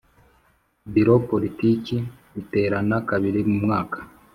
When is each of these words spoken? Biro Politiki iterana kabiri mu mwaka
Biro 0.93 1.15
Politiki 1.29 1.95
iterana 2.41 2.97
kabiri 3.09 3.39
mu 3.49 3.57
mwaka 3.65 3.99